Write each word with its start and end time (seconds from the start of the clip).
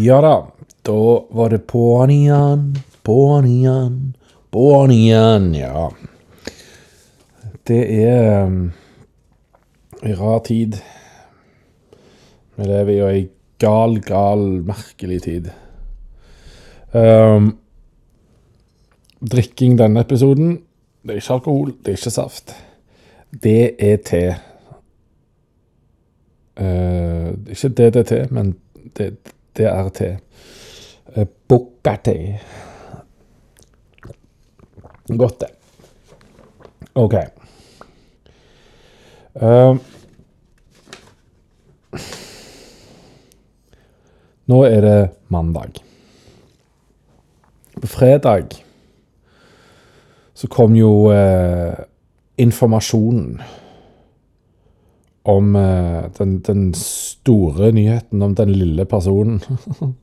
Ja 0.00 0.20
da, 0.20 0.46
da 0.82 1.26
var 1.30 1.50
det 1.52 1.66
på'n 1.68 2.10
igjen, 2.14 2.60
på'n 3.04 3.44
igjen, 3.44 3.96
på'n 4.48 4.92
igjen, 4.94 5.48
ja. 5.58 5.90
Det 7.68 7.80
er 7.98 8.46
um, 8.46 8.54
en 10.00 10.14
rar 10.16 10.38
tid. 10.46 10.78
Vi 12.56 12.68
lever 12.70 12.92
i 12.94 13.02
ei 13.10 13.26
gal, 13.60 13.98
gal, 14.06 14.44
merkelig 14.64 15.18
tid. 15.26 15.50
Um, 16.96 17.50
drikking 19.20 19.76
denne 19.82 20.06
episoden, 20.06 20.54
det 21.04 21.18
er 21.18 21.20
ikke 21.20 21.36
alkohol, 21.36 21.74
det 21.76 21.92
er 21.92 21.98
ikke 22.00 22.14
saft. 22.14 22.54
Det 23.44 23.74
er 23.90 24.00
te. 24.08 24.22
Uh, 26.56 27.36
ikke 27.52 27.72
DDT, 27.82 28.14
men 28.32 28.54
det, 28.96 29.10
DRT. 29.56 30.00
Uh, 31.16 31.26
Bukka-te. 31.48 32.16
Godt, 35.10 35.40
det. 35.40 35.50
OK. 36.94 37.14
Uh, 39.40 39.76
nå 44.50 44.64
er 44.66 44.80
det 44.80 44.98
mandag. 45.28 45.80
På 47.80 47.86
fredag 47.86 48.60
så 50.40 50.48
kom 50.48 50.72
jo 50.76 51.10
eh, 51.12 51.76
informasjonen 52.40 53.40
om 55.22 55.56
eh, 55.56 56.04
den, 56.18 56.40
den, 56.40 56.74
store 56.74 57.72
nyheten 57.76 58.22
om 58.22 58.34
den 58.34 58.52
lille 58.52 58.84
personen, 58.88 59.40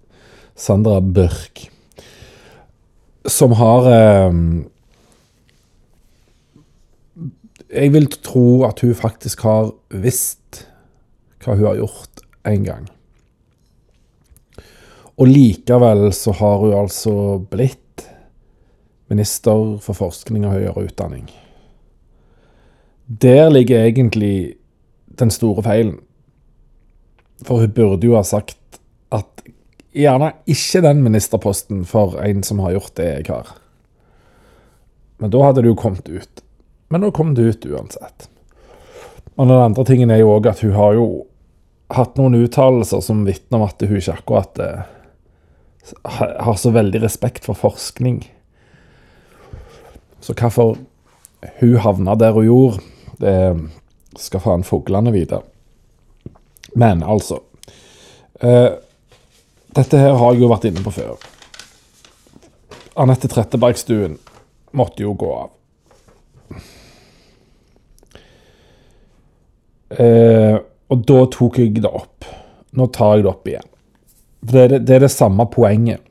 Sandra 0.55 0.99
Børk, 1.01 1.67
som 3.25 3.57
har 3.59 3.91
eh, 3.91 4.41
Jeg 7.67 7.91
vil 7.91 8.05
tro 8.23 8.63
at 8.63 8.79
hun 8.79 8.93
faktisk 8.95 9.41
har 9.43 9.73
visst 9.91 10.61
hva 11.43 11.57
hun 11.57 11.65
har 11.67 11.81
gjort 11.81 12.21
en 12.47 12.63
gang. 12.63 12.85
Og 15.19 15.27
likevel 15.27 16.13
så 16.15 16.31
har 16.39 16.61
hun 16.61 16.77
altså 16.77 17.15
blitt 17.51 18.05
minister 19.11 19.77
for 19.83 19.97
forskning 19.97 20.45
og 20.45 20.55
høyere 20.55 20.85
utdanning. 20.87 21.27
Der 23.07 23.49
ligger 23.49 23.83
egentlig 23.83 24.56
den 25.19 25.33
store 25.33 25.63
feilen. 25.65 25.99
For 27.45 27.61
hun 27.61 27.73
burde 27.73 28.07
jo 28.07 28.17
ha 28.17 28.23
sagt 28.25 28.79
at 29.13 29.45
gjerne 29.97 30.33
ikke 30.49 30.81
den 30.85 31.03
ministerposten 31.05 31.85
for 31.89 32.17
en 32.23 32.43
som 32.45 32.61
har 32.65 32.75
gjort 32.77 32.95
det 32.99 33.07
jeg 33.11 33.29
har. 33.29 33.53
Men 35.17 35.33
da 35.33 35.45
hadde 35.45 35.63
det 35.63 35.71
jo 35.71 35.79
kommet 35.79 36.09
ut. 36.09 36.43
Men 36.89 37.03
nå 37.03 37.11
kom 37.15 37.33
det 37.35 37.45
ut 37.45 37.65
uansett. 37.65 38.27
Og 39.37 39.47
den 39.49 39.57
andre 39.57 39.85
tingen 39.85 40.11
er 40.13 40.21
jo 40.21 40.33
òg 40.35 40.49
at 40.49 40.61
hun 40.65 40.75
har 40.77 40.97
jo 40.97 41.07
hatt 41.93 42.17
noen 42.19 42.35
uttalelser 42.41 43.01
som 43.05 43.25
vitner 43.27 43.59
om 43.59 43.67
at 43.67 43.81
hun 43.85 43.99
ikke 43.99 44.17
akkurat 44.17 44.61
eh, 44.63 44.85
har 46.13 46.57
så 46.59 46.73
veldig 46.75 47.01
respekt 47.03 47.47
for 47.47 47.57
forskning. 47.57 48.23
Så 50.19 50.35
hvorfor 50.35 50.75
hun 51.59 51.75
havna 51.83 52.15
der 52.19 52.35
hun 52.35 52.47
gjorde, 52.47 52.81
det 53.21 53.35
skal 54.21 54.43
faen 54.43 54.65
fuglene 54.67 55.13
vite. 55.13 55.41
Men 56.77 57.03
altså 57.03 57.39
eh, 58.41 58.73
Dette 59.77 59.99
her 60.01 60.17
har 60.17 60.33
jeg 60.33 60.43
jo 60.43 60.49
vært 60.51 60.65
inne 60.69 60.83
på 60.85 60.93
før. 60.95 61.17
Anette 62.97 63.29
Trettebergstuen 63.29 64.17
måtte 64.77 65.05
jo 65.05 65.13
gå 65.17 65.29
av. 65.37 65.53
Eh, 69.93 70.57
og 70.87 71.03
da 71.07 71.19
tok 71.31 71.59
jeg 71.61 71.77
det 71.83 71.91
opp. 71.91 72.25
Nå 72.77 72.89
tar 72.95 73.17
jeg 73.17 73.25
det 73.27 73.31
opp 73.31 73.49
igjen. 73.51 73.69
Det 74.47 74.63
er 74.63 74.73
det, 74.73 74.81
det, 74.87 74.95
er 74.97 75.05
det 75.05 75.13
samme 75.13 75.45
poenget. 75.51 76.03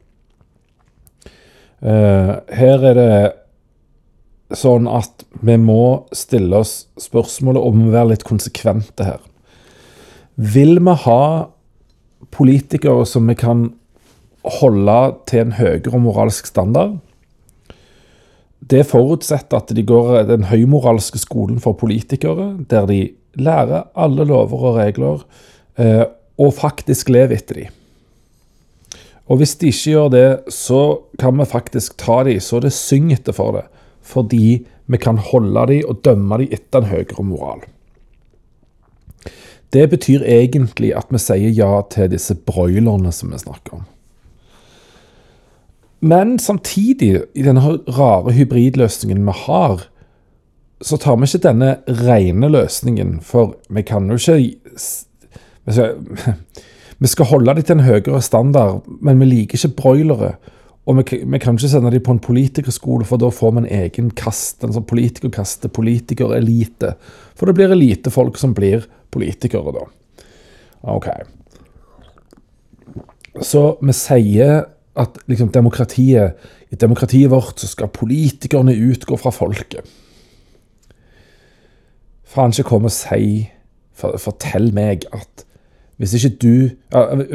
Uh, 1.77 2.41
her 2.57 2.83
er 2.89 2.97
det 2.97 3.11
sånn 4.55 4.87
at 4.91 5.25
vi 5.43 5.57
må 5.59 6.07
stille 6.15 6.63
oss 6.63 6.87
spørsmålet 7.01 7.63
om 7.67 7.87
å 7.87 7.95
være 7.95 8.13
litt 8.15 8.27
konsekvente 8.27 9.07
her. 9.07 9.21
Vil 10.37 10.79
vi 10.79 10.95
ha 11.07 11.25
politikere 12.35 13.07
som 13.09 13.27
vi 13.27 13.37
kan 13.39 13.71
holde 14.61 14.99
til 15.27 15.47
en 15.47 15.57
høyere 15.59 16.01
moralsk 16.03 16.47
standard? 16.53 16.99
Det 18.67 18.87
forutsetter 18.89 19.61
at 19.61 19.73
de 19.75 19.85
går 19.87 20.27
den 20.31 20.47
høymoralske 20.51 21.21
skolen 21.23 21.59
for 21.63 21.79
politikere, 21.79 22.55
der 22.71 22.87
de 22.91 23.01
lærer 23.39 23.89
alle 23.95 24.27
lover 24.27 24.71
og 24.71 24.79
regler, 24.79 25.25
uh, 25.79 26.05
og 26.41 26.55
faktisk 26.57 27.11
lever 27.13 27.37
etter 27.39 27.61
dem. 27.63 27.75
Og 29.27 29.41
hvis 29.41 29.57
de 29.59 29.71
ikke 29.73 29.93
gjør 29.93 30.11
det, 30.13 30.29
så 30.55 30.81
kan 31.19 31.39
vi 31.39 31.49
faktisk 31.51 31.97
ta 31.99 32.21
dem 32.27 32.41
så 32.43 32.61
det 32.63 32.73
synger 32.75 33.33
for 33.35 33.59
det. 33.59 33.65
Fordi 34.07 34.67
vi 34.87 35.01
kan 35.03 35.19
holde 35.19 35.67
dem 35.73 35.89
og 35.89 36.05
dømme 36.07 36.39
dem 36.39 36.55
etter 36.55 36.85
en 36.85 36.91
høyere 36.93 37.27
moral. 37.27 37.65
Det 39.75 39.91
betyr 39.91 40.23
egentlig 40.23 40.93
at 40.97 41.11
vi 41.11 41.19
sier 41.21 41.51
ja 41.51 41.81
til 41.91 42.11
disse 42.13 42.37
broilerne 42.47 43.13
som 43.13 43.33
vi 43.35 43.43
snakker 43.43 43.81
om. 43.81 43.85
Men 46.07 46.39
samtidig, 46.39 47.25
i 47.35 47.43
denne 47.43 47.79
rare 47.97 48.33
hybridløsningen 48.37 49.25
vi 49.27 49.35
har, 49.47 49.87
så 50.85 50.99
tar 51.01 51.17
vi 51.17 51.27
ikke 51.27 51.49
denne 51.49 51.71
rene 51.89 52.51
løsningen, 52.53 53.21
for 53.25 53.57
vi 53.73 53.83
kan 53.83 54.11
jo 54.11 54.19
ikke 54.21 54.57
Vi 56.99 57.07
skal 57.07 57.27
holde 57.29 57.55
dem 57.55 57.63
til 57.63 57.77
en 57.77 57.85
høyere 57.85 58.23
standard, 58.23 58.87
men 59.03 59.21
vi 59.21 59.25
liker 59.25 59.59
ikke 59.59 59.77
broilere. 59.77 60.37
Og 60.87 61.01
vi, 61.01 61.19
vi 61.27 61.39
kan 61.43 61.57
ikke 61.59 61.71
sende 61.71 61.91
dem 61.91 62.03
på 62.07 62.15
en 62.15 62.23
politikerskole, 62.23 63.07
for 63.09 63.19
da 63.19 63.31
får 63.35 63.57
vi 63.57 63.63
en 63.65 63.73
egen 63.81 64.13
kast, 64.15 64.63
en 64.63 64.75
sånn 64.77 64.87
politikerkaste, 64.87 65.71
politikerelite. 65.75 66.93
For 67.35 67.51
det 67.51 67.57
blir 67.59 67.75
elitefolk 67.75 68.39
som 68.39 68.55
blir 68.55 68.87
politikere, 69.15 69.75
da. 69.75 69.87
OK. 70.95 71.11
Så 73.43 73.65
vi 73.83 73.97
sier 73.97 74.63
at 74.97 75.19
liksom, 75.29 75.51
demokratiet, 75.53 76.39
i 76.71 76.79
demokratiet 76.79 77.31
vårt 77.31 77.61
så 77.61 77.69
skal 77.69 77.93
politikerne 77.93 78.75
utgå 78.87 79.19
fra 79.21 79.35
folket. 79.35 79.85
Faen 82.27 82.55
ikke 82.55 82.71
kom 82.71 82.89
og 82.89 82.95
si 82.95 83.47
Fortell 83.97 84.75
meg 84.77 85.07
at 85.17 85.46
hvis 85.97 86.27
du 86.39 86.71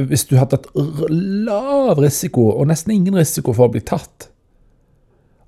Hvis 0.08 0.28
du 0.30 0.36
hadde 0.38 0.58
hatt 0.58 0.68
lav 1.10 1.98
risiko, 2.00 2.52
og 2.54 2.68
nesten 2.70 2.94
ingen 2.94 3.18
risiko 3.18 3.54
for 3.58 3.70
å 3.70 3.74
bli 3.74 3.82
tatt, 3.82 4.30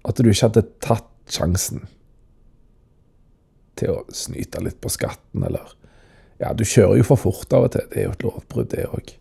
at 0.03 0.17
du 0.17 0.29
ikke 0.29 0.49
hadde 0.49 0.65
tatt 0.83 1.09
sjansen 1.29 1.85
til 3.79 3.93
å 3.93 4.03
snyte 4.13 4.61
litt 4.63 4.81
på 4.81 4.89
skatten, 4.89 5.45
eller 5.45 5.77
Ja, 6.41 6.51
du 6.53 6.65
kjører 6.65 6.97
jo 6.97 7.05
for 7.07 7.21
fort 7.21 7.53
av 7.53 7.67
og 7.67 7.71
til. 7.71 7.85
Det 7.91 7.99
er 8.01 8.07
jo 8.07 8.15
et 8.15 8.23
lovbrudd, 8.25 8.69
det 8.73 8.87
òg. 8.89 9.13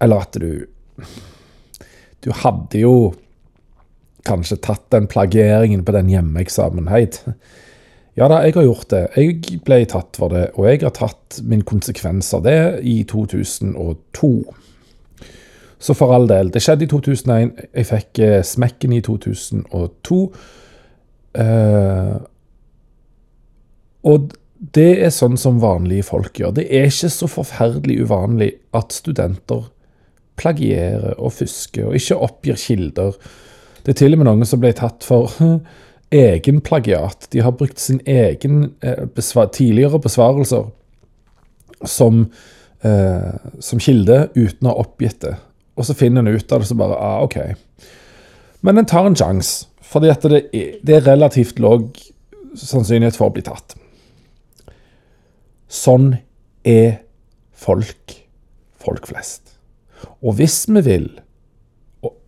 Eller 0.00 0.20
at 0.22 0.36
du 0.38 0.66
Du 2.20 2.32
hadde 2.34 2.78
jo 2.78 3.14
kanskje 4.26 4.58
tatt 4.60 4.90
den 4.90 5.06
plagieringen 5.06 5.84
på 5.84 5.92
den 5.94 6.08
hjemmeeksamen. 6.10 6.88
Hei, 6.90 7.06
ja 8.18 8.26
da, 8.30 8.40
jeg 8.42 8.56
har 8.56 8.66
gjort 8.66 8.88
det. 8.90 9.02
Jeg 9.14 9.60
ble 9.66 9.82
tatt 9.90 10.18
for 10.18 10.34
det, 10.34 10.48
og 10.58 10.66
jeg 10.66 10.82
har 10.82 10.94
tatt 10.96 11.38
min 11.46 11.62
konsekvens 11.66 12.32
av 12.34 12.42
det 12.46 12.58
i 12.82 13.00
2002. 13.06 14.32
Så 15.78 15.94
for 15.94 16.14
all 16.14 16.26
del. 16.26 16.50
Det 16.50 16.62
skjedde 16.64 16.88
i 16.88 16.90
2001. 16.90 17.52
Jeg 17.70 17.86
fikk 17.86 18.20
eh, 18.24 18.40
smekken 18.42 18.96
i 18.96 19.00
2002. 19.06 20.18
Uh, 21.38 22.16
og 24.10 24.32
det 24.74 24.88
er 25.06 25.12
sånn 25.14 25.38
som 25.38 25.60
vanlige 25.62 26.08
folk 26.08 26.40
gjør. 26.40 26.56
Det 26.56 26.66
er 26.74 26.88
ikke 26.90 27.12
så 27.14 27.28
forferdelig 27.30 28.00
uvanlig 28.08 28.50
at 28.74 28.96
studenter 28.96 29.68
plagierer 30.38 31.14
og 31.18 31.36
fusker 31.36 31.90
og 31.90 31.98
ikke 31.98 32.18
oppgir 32.26 32.58
kilder. 32.58 33.14
Det 33.84 33.94
er 33.94 34.00
til 34.02 34.16
og 34.16 34.20
med 34.20 34.30
noen 34.30 34.48
som 34.48 34.62
ble 34.62 34.74
tatt 34.74 35.06
for 35.06 35.30
egen 36.10 36.60
plagiat. 36.60 37.28
De 37.30 37.40
har 37.44 37.52
brukt 37.52 37.78
sin 37.78 38.00
egen 38.06 38.74
eh, 38.80 39.04
besvar, 39.14 39.50
tidligere 39.52 40.00
besvarelser 40.00 40.70
som, 41.84 42.26
eh, 42.82 43.34
som, 43.60 43.80
kilde 43.80 44.28
uten 44.34 44.68
å 44.68 44.74
ha 44.74 44.84
oppgitt 44.84 45.20
det. 45.24 45.34
Og 45.78 45.86
så 45.86 45.94
finner 45.94 46.24
en 46.24 46.34
ut 46.34 46.52
av 46.52 46.62
det, 46.62 46.68
så 46.70 46.78
bare 46.78 46.96
ah, 46.96 47.24
OK. 47.26 47.38
Men 48.66 48.80
en 48.80 48.88
tar 48.88 49.06
en 49.06 49.18
sjanse, 49.18 49.68
fordi 49.84 50.10
at 50.12 50.24
det 50.26 50.40
det 50.82 50.96
er 50.96 51.06
relativt 51.06 51.60
lav 51.62 51.86
sannsynlighet 52.58 53.16
for 53.16 53.30
å 53.30 53.36
bli 53.36 53.44
tatt. 53.46 53.76
Sånn 55.68 56.16
er 56.66 56.98
folk, 57.52 58.16
folk 58.80 59.06
flest. 59.10 59.54
Og 60.24 60.38
hvis 60.38 60.64
vi 60.70 60.82
vil, 60.86 61.08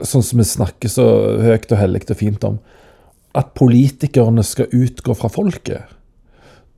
sånn 0.03 0.25
som 0.27 0.43
vi 0.43 0.47
snakker 0.47 0.93
så 0.93 1.07
høyt 1.41 1.71
og 1.73 1.81
hellig 1.81 2.05
og 2.09 2.19
fint 2.21 2.45
om, 2.47 2.59
at 3.37 3.53
politikerne 3.59 4.43
skal 4.47 4.73
utgå 4.75 5.15
fra 5.15 5.31
folket, 5.33 5.97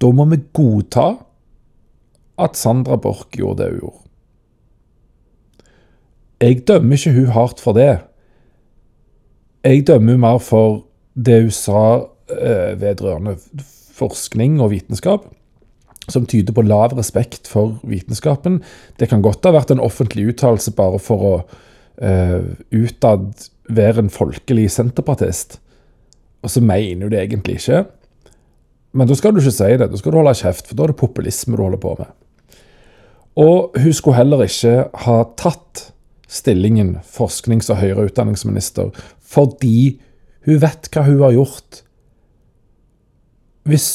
da 0.02 0.10
må 0.12 0.26
vi 0.32 0.40
godta 0.56 1.06
at 2.42 2.58
Sandra 2.58 2.98
Borch 3.00 3.30
gjorde 3.36 3.62
det 3.62 3.70
hun 3.72 3.82
gjorde. 3.84 3.98
Jeg 6.42 6.64
dømmer 6.66 6.98
ikke 6.98 7.14
hun 7.14 7.34
hardt 7.36 7.60
for 7.62 7.76
det. 7.78 7.92
Jeg 9.62 9.84
dømmer 9.86 10.18
mer 10.18 10.40
for 10.42 10.82
det 11.14 11.38
hun 11.44 11.54
sa 11.54 11.82
eh, 12.34 12.74
vedrørende 12.80 13.36
forskning 13.94 14.58
og 14.64 14.72
vitenskap, 14.72 15.28
som 16.10 16.26
tyder 16.26 16.54
på 16.56 16.64
lav 16.66 16.96
respekt 16.98 17.46
for 17.50 17.76
vitenskapen. 17.86 18.58
Det 18.98 19.12
kan 19.12 19.22
godt 19.22 19.46
ha 19.46 19.54
vært 19.54 19.70
en 19.70 19.84
offentlig 19.84 20.32
uttalelse 20.32 20.74
bare 20.74 20.98
for 20.98 21.26
å 21.28 21.34
uh, 22.02 22.42
utad 22.74 23.28
være 23.70 24.02
en 24.02 24.10
folkelig 24.10 24.66
senterpartist. 24.74 25.60
Og 26.42 26.50
så 26.50 26.60
mener 26.60 27.06
hun 27.06 27.12
det 27.12 27.20
egentlig 27.22 27.60
ikke. 27.60 27.84
Men 28.92 29.08
da 29.08 29.16
skal 29.16 29.32
du 29.32 29.40
ikke 29.40 29.54
si 29.54 29.70
det, 29.78 29.88
da 29.90 29.98
skal 29.98 30.12
du 30.12 30.18
holde 30.20 30.34
kjeft, 30.36 30.66
for 30.68 30.76
da 30.76 30.84
er 30.84 30.92
det 30.92 31.00
populisme 31.00 31.56
du 31.56 31.62
holder 31.64 31.80
på 31.80 31.94
med. 31.98 32.10
Og 33.40 33.78
hun 33.80 33.92
skulle 33.96 34.18
heller 34.18 34.42
ikke 34.44 34.88
ha 35.06 35.22
tatt 35.40 35.86
stillingen 36.32 36.98
forsknings- 37.04 37.70
og 37.72 37.80
høyere 37.80 38.08
utdanningsminister 38.08 38.92
fordi 39.32 40.00
hun 40.44 40.60
vet 40.60 40.88
hva 40.92 41.04
hun 41.06 41.22
har 41.22 41.32
gjort. 41.36 41.80
Hvis 43.68 43.88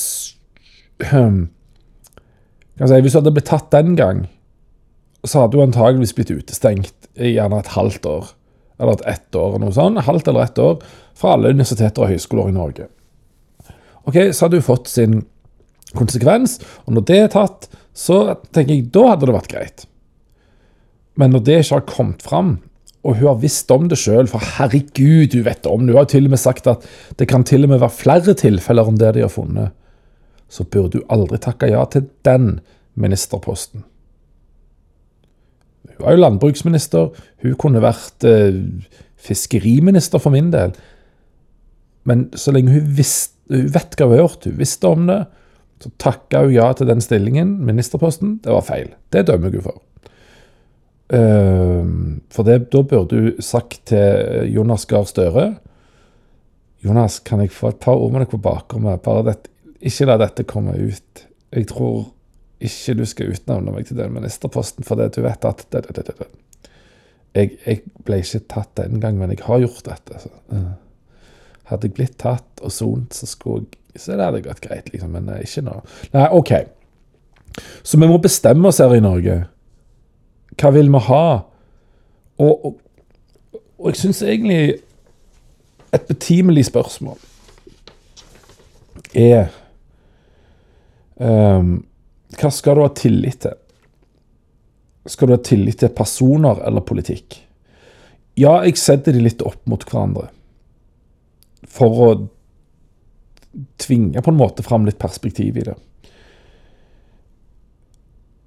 hmm, 1.04 1.50
si, 2.80 3.02
Hvis 3.02 3.14
hun 3.14 3.22
hadde 3.22 3.36
blitt 3.36 3.50
tatt 3.52 3.70
den 3.72 3.96
gang, 4.00 4.26
så 5.26 5.44
hadde 5.44 5.60
hun 5.60 5.68
antageligvis 5.68 6.16
blitt 6.18 6.32
utestengt 6.32 7.10
i 7.18 7.36
gjerne 7.36 7.60
et 7.60 7.74
halvt 7.76 8.06
år. 8.10 8.32
Eller 8.78 8.94
et 8.94 9.08
ett 9.16 9.36
år, 9.40 9.58
noe 9.62 9.74
sånt. 9.74 10.04
Halvt 10.06 10.30
eller 10.30 10.46
ett 10.46 10.62
år 10.62 10.78
fra 11.18 11.34
alle 11.34 11.54
universiteter 11.56 12.06
og 12.06 12.14
høyskoler 12.14 12.52
i 12.52 12.56
Norge. 12.58 12.88
Ok, 14.08 14.20
Så 14.32 14.46
hadde 14.46 14.62
hun 14.62 14.70
fått 14.70 14.88
sin 14.88 15.20
konsekvens, 15.98 16.60
og 16.86 16.94
når 16.96 17.06
det 17.08 17.20
er 17.24 17.34
tatt, 17.34 17.68
så 17.98 18.38
tenker 18.54 18.76
jeg 18.76 18.92
da 18.94 19.08
hadde 19.10 19.28
det 19.28 19.36
vært 19.36 19.52
greit. 19.52 19.86
Men 21.18 21.34
når 21.34 21.44
det 21.48 21.60
ikke 21.64 21.80
har 21.80 21.88
kommet 21.90 22.24
fram, 22.24 22.58
og 23.08 23.18
hun 23.18 23.30
har 23.30 23.42
visst 23.42 23.72
om 23.72 23.88
det 23.90 23.98
sjøl, 24.00 24.28
for 24.30 24.44
herregud, 24.58 25.34
hun 25.34 25.46
vet 25.46 25.68
om 25.70 25.86
det. 25.86 25.94
Hun 25.94 26.02
har 26.02 26.10
til 26.12 26.28
og 26.28 26.34
med 26.34 26.42
sagt 26.42 26.68
at 26.68 26.86
det 27.20 27.30
kan 27.32 27.46
til 27.48 27.64
og 27.64 27.72
med 27.72 27.82
være 27.82 27.96
flere 27.96 28.36
tilfeller 28.38 28.90
enn 28.90 29.00
det 29.00 29.14
de 29.16 29.24
har 29.24 29.32
funnet. 29.34 29.76
Så 30.52 30.68
burde 30.68 31.02
hun 31.02 31.14
aldri 31.14 31.40
takke 31.44 31.72
ja 31.72 31.86
til 31.92 32.10
den 32.28 32.58
ministerposten. 33.00 33.86
Hun 35.98 36.06
var 36.06 36.16
jo 36.16 36.22
landbruksminister. 36.22 37.10
Hun 37.44 37.58
kunne 37.60 37.84
vært 37.84 38.28
eh, 38.28 38.62
fiskeriminister 39.28 40.22
for 40.24 40.34
min 40.34 40.52
del. 40.54 40.76
Men 42.08 42.28
så 42.38 42.54
lenge 42.56 42.76
hun, 42.76 42.94
visst, 42.98 43.36
hun 43.52 43.68
vet 43.74 43.98
hva 43.98 44.08
hun 44.08 44.16
har 44.16 44.24
gjort, 44.24 44.48
hun 44.48 44.62
visste 44.62 44.94
om 44.94 45.10
det, 45.10 45.20
så 45.84 45.92
takka 46.02 46.46
hun 46.46 46.56
ja 46.56 46.72
til 46.74 46.90
den 46.90 47.04
stillingen, 47.04 47.58
ministerposten. 47.68 48.40
Det 48.46 48.54
var 48.54 48.66
feil. 48.66 48.94
Det 49.14 49.28
dømmer 49.28 49.52
henne 49.52 49.66
for. 49.66 49.84
Uh, 51.08 51.88
for 52.34 52.44
det, 52.44 52.66
da 52.74 52.82
burde 52.84 53.20
hun 53.22 53.44
sagt 53.44 53.86
til 53.94 54.50
Jonas 54.52 54.84
Gahr 54.90 55.06
Støre 55.08 55.54
Jonas, 56.84 57.20
kan 57.20 57.42
jeg 57.42 57.52
få 57.52 57.72
et 57.72 57.80
par 57.82 57.98
ord 57.98 58.14
med 58.14 58.24
deg 58.24 58.32
på 58.32 58.42
bakrommet? 58.42 59.02
Bare 59.06 59.26
dette, 59.32 59.50
ikke 59.82 60.08
la 60.10 60.18
dette 60.22 60.46
komme 60.48 60.76
ut. 60.78 61.24
Jeg 61.54 61.68
tror 61.72 62.12
ikke 62.64 62.96
du 62.98 63.06
skal 63.06 63.34
utnevne 63.36 63.74
meg 63.74 63.88
til 63.88 64.00
den 64.00 64.14
ministerposten, 64.16 64.86
for 64.88 64.98
du 64.98 65.22
vet 65.22 65.46
at 65.46 65.66
det, 65.74 65.84
det, 65.94 66.06
det, 66.08 66.28
jeg, 67.36 67.58
jeg, 67.66 67.82
ble 68.06 68.22
ikke 68.24 68.46
tatt 68.50 68.72
den 68.80 69.02
gang, 69.02 69.18
men 69.20 69.34
jeg 69.34 69.44
har 69.46 69.62
gjort 69.62 69.86
dette. 69.86 70.24
Så, 70.24 70.32
hadde 71.68 71.90
jeg 71.90 71.98
blitt 71.98 72.18
tatt 72.22 72.64
og 72.64 72.72
sont, 72.72 73.14
så 73.14 73.28
skulle 73.30 73.68
jeg 73.68 74.02
Så 74.02 74.14
det 74.14 74.26
hadde 74.28 74.44
gått 74.46 74.62
greit, 74.62 74.92
liksom, 74.94 75.10
men 75.10 75.30
uh, 75.30 75.40
ikke 75.42 75.64
nå. 75.66 75.80
Nei, 76.14 76.28
OK. 76.38 76.52
Så 77.82 77.98
vi 77.98 78.06
må 78.06 78.20
bestemme 78.22 78.70
oss 78.70 78.78
her 78.78 78.94
i 78.94 79.02
Norge. 79.02 79.40
Hva 80.54 80.70
vil 80.76 80.92
vi 80.94 81.02
ha? 81.08 81.24
Og, 82.38 82.68
og, 82.70 82.76
og 83.80 83.90
jeg 83.90 83.98
syns 84.04 84.22
egentlig 84.22 84.78
et 85.98 86.06
betimelig 86.06 86.68
spørsmål 86.70 87.18
er 89.18 89.48
um, 91.18 91.86
Hva 92.36 92.52
skal 92.52 92.76
du 92.76 92.84
ha 92.84 92.92
tillit 92.92 93.40
til? 93.46 93.56
Skal 95.08 95.30
du 95.30 95.38
ha 95.38 95.42
tillit 95.44 95.80
til 95.80 95.94
personer 95.96 96.60
eller 96.68 96.84
politikk? 96.84 97.40
Ja, 98.38 98.60
jeg 98.68 98.78
setter 98.78 99.16
de 99.16 99.24
litt 99.24 99.42
opp 99.46 99.64
mot 99.70 99.86
hverandre. 99.88 100.28
For 101.68 102.02
å 102.04 102.10
tvinge 103.82 104.22
på 104.22 104.34
en 104.34 104.38
måte 104.38 104.66
fram 104.66 104.86
litt 104.86 105.00
perspektiv 105.02 105.58
i 105.58 105.66
det. 105.70 105.78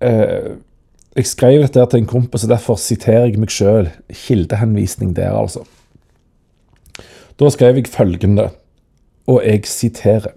Uh, 0.00 0.60
jeg 1.16 1.26
skrev 1.26 1.64
dette 1.64 1.82
til 1.90 2.04
en 2.04 2.08
kompis, 2.08 2.44
og 2.46 2.52
derfor 2.52 2.78
siterer 2.78 3.26
jeg 3.26 3.40
meg 3.42 3.50
sjøl. 3.50 3.90
Kildehenvisning 4.14 5.16
der, 5.16 5.34
altså. 5.34 5.64
Da 7.40 7.50
skrev 7.50 7.80
jeg 7.80 7.90
følgende, 7.90 8.50
og 9.26 9.42
jeg 9.42 9.66
siterer. 9.66 10.36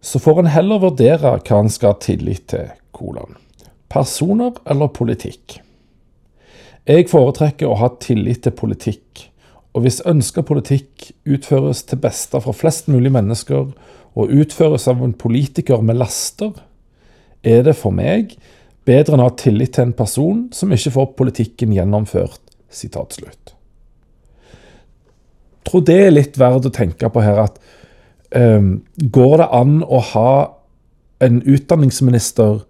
Så 0.00 0.18
får 0.18 0.40
en 0.40 0.52
heller 0.52 0.80
vurdere 0.80 1.34
hva 1.36 1.58
en 1.60 1.72
skal 1.72 1.94
ha 1.94 2.00
tillit 2.00 2.46
til, 2.52 2.70
kolon. 2.96 3.36
Personer 3.92 4.56
eller 4.70 4.92
politikk? 4.94 5.60
Jeg 6.88 7.08
foretrekker 7.10 7.68
å 7.68 7.76
ha 7.78 7.90
tillit 8.00 8.42
til 8.46 8.54
politikk, 8.56 9.26
og 9.76 9.84
hvis 9.84 10.00
ønska 10.08 10.42
politikk 10.46 11.10
utføres 11.28 11.84
til 11.86 12.00
beste 12.02 12.40
for 12.42 12.56
flest 12.56 12.88
mulig 12.90 13.12
mennesker, 13.14 13.68
og 14.18 14.32
utføres 14.34 14.88
av 14.90 15.04
en 15.04 15.12
politiker 15.14 15.84
med 15.86 16.00
laster, 16.00 16.50
er 17.46 17.62
det 17.68 17.76
for 17.78 17.94
meg 17.94 18.34
Bedre 18.88 19.14
enn 19.14 19.22
å 19.22 19.28
ha 19.28 19.36
tillit 19.38 19.74
til 19.76 19.88
en 19.88 19.96
person 19.96 20.46
som 20.56 20.72
ikke 20.72 20.92
får 20.94 21.10
politikken 21.18 21.74
gjennomført. 21.76 22.40
Sitat 22.72 23.18
slutt. 23.18 23.52
Tror 25.68 25.84
det 25.86 25.98
er 26.06 26.14
litt 26.14 26.38
verdt 26.40 26.70
å 26.70 26.72
tenke 26.74 27.10
på 27.12 27.22
her 27.22 27.42
at 27.44 27.58
går 28.30 29.36
det 29.40 29.48
an 29.52 29.80
å 29.82 29.98
ha 30.12 30.32
en 31.20 31.40
utdanningsminister 31.42 32.60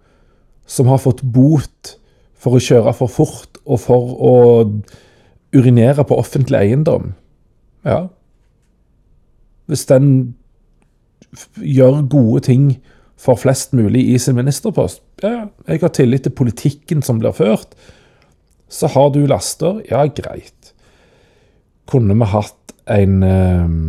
som 0.65 0.87
har 0.89 1.01
fått 1.03 1.21
bot 1.21 1.95
for 2.41 2.57
å 2.57 2.63
kjøre 2.63 2.93
for 2.97 3.11
fort 3.11 3.59
og 3.65 3.79
for 3.83 4.15
å 4.17 4.35
urinere 5.53 6.05
på 6.07 6.17
offentlig 6.17 6.57
eiendom? 6.63 7.13
Ja. 7.85 8.07
Hvis 9.69 9.85
den 9.89 10.33
gjør 11.61 12.01
gode 12.09 12.43
ting 12.49 12.65
for 13.21 13.37
flest 13.39 13.75
mulig 13.77 14.03
i 14.09 14.17
sin 14.19 14.35
ministerpost. 14.35 15.01
Ja, 15.23 15.47
jeg 15.67 15.81
har 15.83 15.93
tillit 15.93 16.25
til 16.25 16.33
politikken 16.35 17.03
som 17.05 17.19
blir 17.21 17.35
ført. 17.37 17.75
Så 18.71 18.89
har 18.95 19.11
du 19.13 19.21
laster. 19.29 19.81
Ja, 19.91 20.05
greit. 20.09 20.73
Kunne 21.91 22.17
vi 22.17 22.29
hatt 22.31 22.73
en 22.89 23.21
ehm, 23.23 23.81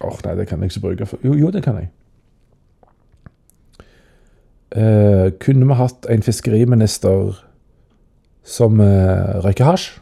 Åh, 0.00 0.08
oh, 0.10 0.16
nei, 0.24 0.34
det 0.38 0.48
kan 0.50 0.62
jeg 0.62 0.72
ikke 0.72 0.86
bruke. 0.88 1.06
For. 1.06 1.20
Jo, 1.24 1.34
jo, 1.38 1.50
det 1.54 1.62
kan 1.66 1.78
jeg. 1.78 1.90
Uh, 4.74 5.30
kunne 5.38 5.68
vi 5.70 5.76
hatt 5.78 6.08
en 6.10 6.24
fiskeriminister 6.26 7.36
som 8.42 8.80
uh, 8.82 9.38
røyker 9.44 9.68
hasj? 9.68 9.92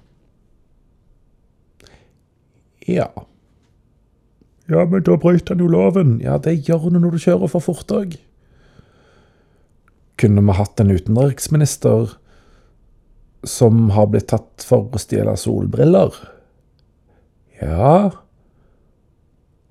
Ja. 2.88 3.11
Ja, 4.72 4.87
men 4.88 5.04
da 5.04 5.18
bryter 5.20 5.52
han 5.52 5.61
jo 5.61 5.68
loven. 5.68 6.16
Ja, 6.25 6.38
det 6.40 6.62
gjør 6.64 6.87
han 6.87 6.96
når 7.02 7.18
du 7.18 7.25
kjører 7.26 7.52
for 7.52 7.64
fort 7.64 7.92
òg. 7.92 8.16
Kunne 10.16 10.44
vi 10.46 10.56
hatt 10.56 10.80
en 10.80 10.94
utenriksminister 10.94 12.16
som 13.44 13.90
har 13.92 14.08
blitt 14.08 14.30
tatt 14.32 14.64
for 14.64 14.88
å 14.88 15.00
stjele 15.02 15.37
solbriller? 15.37 16.16
Ja 17.61 18.22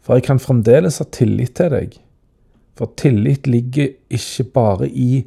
For 0.01 0.17
jeg 0.17 0.25
kan 0.25 0.41
fremdeles 0.41 0.99
ha 1.01 1.07
tillit 1.13 1.55
til 1.59 1.73
deg. 1.73 1.97
For 2.77 2.93
tillit 2.97 3.47
ligger 3.49 3.91
ikke 4.09 4.47
bare 4.55 4.89
i 4.89 5.25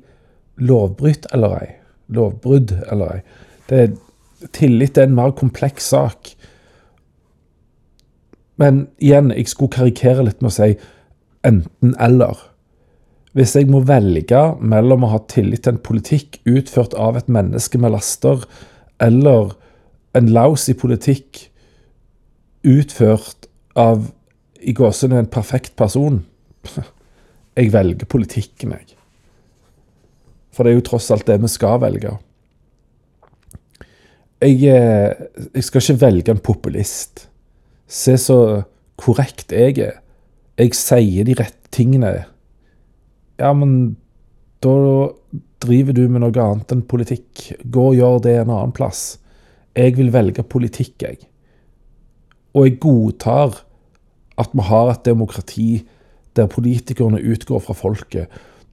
lovbryt 0.59 1.29
eller 1.35 1.59
ei. 1.61 1.69
Lovbrudd 2.15 2.75
eller 2.91 3.19
ei. 3.19 3.21
Det, 3.71 3.85
tillit 4.57 4.99
er 4.99 5.09
en 5.09 5.17
mer 5.17 5.35
kompleks 5.39 5.93
sak. 5.95 6.35
Men 8.61 8.87
igjen, 9.03 9.33
jeg 9.35 9.51
skulle 9.51 9.75
karikere 9.75 10.27
litt 10.27 10.43
med 10.43 10.53
å 10.53 10.57
si 10.57 10.75
enten-eller. 11.47 12.43
Hvis 13.35 13.57
jeg 13.59 13.67
må 13.71 13.81
velge 13.87 14.43
mellom 14.63 15.07
å 15.07 15.15
ha 15.17 15.23
tillit 15.31 15.65
til 15.65 15.75
en 15.75 15.83
politikk 15.83 16.39
utført 16.47 16.95
av 16.95 17.19
et 17.19 17.31
menneske 17.31 17.81
med 17.83 17.95
laster, 17.97 18.45
eller 19.03 19.57
en 20.15 20.31
lousy 20.31 20.77
politikk 20.79 21.49
utført 22.65 23.49
av 23.75 24.13
i 24.65 24.75
gåsene 24.77 25.21
en 25.21 25.31
perfekt 25.31 25.77
person 25.77 26.23
Jeg 27.55 27.71
velger 27.71 28.09
politikken, 28.11 28.73
jeg. 28.75 28.97
For 30.55 30.67
det 30.67 30.73
er 30.73 30.81
jo 30.81 30.87
tross 30.89 31.11
alt 31.15 31.27
det 31.29 31.37
vi 31.43 31.51
skal 31.51 31.79
velge. 31.83 32.17
jeg, 34.43 34.57
eh, 34.67 35.15
jeg 35.55 35.65
skal 35.65 35.83
ikke 35.83 36.01
velge 36.01 36.35
en 36.35 36.43
populist. 36.43 37.29
Se 37.87 38.17
så 38.19 38.65
korrekt 38.99 39.53
jeg 39.53 39.79
er. 39.79 40.01
Jeg 40.59 40.75
sier 40.75 41.27
de 41.27 41.37
rette 41.39 41.71
tingene. 41.75 42.25
Ja, 43.39 43.53
men 43.53 43.97
da 44.63 44.75
driver 45.65 45.97
du 45.97 46.09
med 46.09 46.23
noe 46.23 46.35
annet 46.43 46.75
enn 46.75 46.85
politikk. 46.87 47.53
Gå 47.65 47.91
og 47.93 47.99
gjør 47.99 48.19
det 48.27 48.37
en 48.41 48.51
annen 48.51 48.75
plass. 48.75 49.19
Jeg 49.75 49.97
vil 49.99 50.13
velge 50.15 50.43
politikk, 50.47 51.03
jeg. 51.03 51.25
Og 52.55 52.69
jeg 52.69 52.79
godtar 52.83 53.64
at 54.41 54.55
vi 54.55 54.67
har 54.69 54.91
et 54.91 55.05
demokrati 55.07 55.85
der 56.35 56.51
politikerne 56.51 57.23
utgår 57.23 57.63
fra 57.63 57.77
folket. 57.79 58.31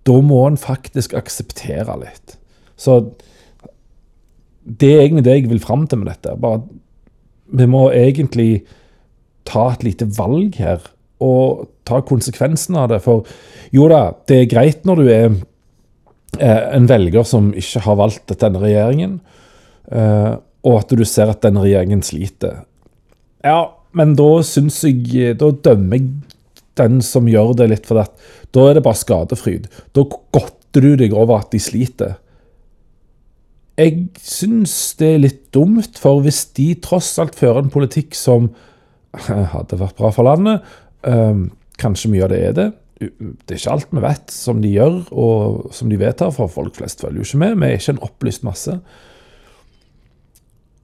Da 0.07 0.17
må 0.25 0.43
en 0.47 0.57
faktisk 0.57 1.13
akseptere 1.13 1.99
litt. 2.01 2.37
Så 2.75 3.03
det 4.65 4.89
er 4.89 5.03
egentlig 5.03 5.25
det 5.25 5.35
jeg 5.35 5.49
vil 5.51 5.61
fram 5.61 5.85
til 5.87 6.01
med 6.01 6.09
dette. 6.13 6.37
Bare 6.41 6.63
vi 7.51 7.67
må 7.67 7.89
egentlig 7.91 8.63
ta 9.47 9.71
et 9.73 9.83
lite 9.85 10.07
valg 10.17 10.55
her 10.61 10.83
og 11.21 11.67
ta 11.85 11.99
konsekvensen 12.05 12.77
av 12.79 12.89
det. 12.93 13.01
For 13.03 13.27
jo 13.75 13.87
da, 13.91 14.03
det 14.29 14.39
er 14.39 14.51
greit 14.51 14.87
når 14.87 15.01
du 15.01 15.11
er 15.11 15.27
eh, 16.39 16.63
en 16.77 16.87
velger 16.89 17.27
som 17.27 17.51
ikke 17.57 17.83
har 17.85 17.99
valgt 17.99 18.33
denne 18.41 18.61
regjeringen, 18.63 19.19
eh, 19.91 20.33
og 20.61 20.79
at 20.79 20.93
du 20.93 21.03
ser 21.05 21.33
at 21.33 21.43
denne 21.43 21.63
regjeringen 21.65 22.03
sliter. 22.05 22.63
Ja, 23.45 23.73
men 23.97 24.15
da 24.15 24.29
syns 24.47 24.79
jeg 24.87 25.35
Da 25.39 25.51
dømmer 25.51 25.99
jeg 25.99 26.09
den 26.79 27.01
som 27.03 27.27
gjør 27.27 27.53
det 27.59 27.67
litt 27.71 27.87
for 27.87 27.99
det. 27.99 28.07
Da 28.55 28.69
er 28.69 28.77
det 28.77 28.85
bare 28.85 28.99
skadefryd. 28.99 29.67
Da 29.95 30.05
godter 30.07 30.85
du 30.85 30.93
deg 30.99 31.13
over 31.13 31.41
at 31.41 31.51
de 31.51 31.59
sliter. 31.61 32.15
Jeg 33.79 34.07
syns 34.23 34.73
det 34.99 35.09
er 35.09 35.23
litt 35.25 35.41
dumt, 35.55 35.99
for 35.99 36.21
hvis 36.23 36.45
de 36.57 36.73
tross 36.83 37.11
alt 37.21 37.37
fører 37.39 37.63
en 37.63 37.73
politikk 37.73 38.15
som 38.17 38.49
hadde 39.55 39.79
vært 39.79 39.97
bra 39.99 40.11
for 40.15 40.27
landet, 40.27 40.63
um, 41.07 41.49
kanskje 41.81 42.11
mye 42.13 42.25
av 42.27 42.33
det 42.33 42.41
er 42.47 42.57
det. 42.57 42.69
Det 43.01 43.55
er 43.55 43.59
ikke 43.59 43.75
alt 43.75 43.93
vi 43.95 44.03
vet 44.03 44.33
som 44.33 44.59
de 44.61 44.75
gjør 44.75 44.97
og 45.17 45.71
som 45.73 45.89
de 45.89 45.97
vedtar, 45.99 46.33
for 46.35 46.51
folk 46.51 46.77
flest 46.77 47.01
følger 47.01 47.23
jo 47.23 47.29
ikke 47.29 47.41
med. 47.41 47.57
Vi 47.57 47.69
er 47.69 47.79
ikke 47.79 47.95
en 47.95 48.05
opplyst 48.07 48.45
masse. 48.45 48.75